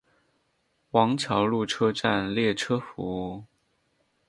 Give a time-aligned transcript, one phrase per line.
[0.93, 3.43] 王桥路车站列车服务。